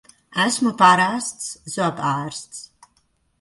Esmu 0.45 0.71
parasts 0.79 1.51
zobārsts! 1.75 2.65